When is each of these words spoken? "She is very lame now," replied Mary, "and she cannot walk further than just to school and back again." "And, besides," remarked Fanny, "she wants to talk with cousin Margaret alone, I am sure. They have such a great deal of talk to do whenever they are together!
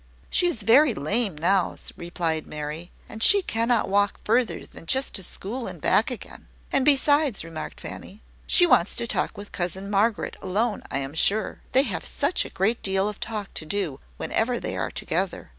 "She 0.31 0.47
is 0.47 0.63
very 0.63 0.95
lame 0.95 1.37
now," 1.37 1.75
replied 1.95 2.47
Mary, 2.47 2.89
"and 3.07 3.21
she 3.21 3.43
cannot 3.43 3.87
walk 3.87 4.19
further 4.25 4.65
than 4.65 4.87
just 4.87 5.13
to 5.13 5.23
school 5.23 5.67
and 5.67 5.79
back 5.79 6.09
again." 6.09 6.47
"And, 6.71 6.83
besides," 6.83 7.43
remarked 7.43 7.79
Fanny, 7.79 8.23
"she 8.47 8.65
wants 8.65 8.95
to 8.95 9.05
talk 9.05 9.37
with 9.37 9.51
cousin 9.51 9.91
Margaret 9.91 10.37
alone, 10.41 10.81
I 10.89 10.97
am 10.97 11.13
sure. 11.13 11.61
They 11.73 11.83
have 11.83 12.03
such 12.03 12.45
a 12.45 12.49
great 12.49 12.81
deal 12.81 13.07
of 13.07 13.19
talk 13.19 13.53
to 13.53 13.63
do 13.67 13.99
whenever 14.17 14.59
they 14.59 14.75
are 14.75 14.89
together! 14.89 15.49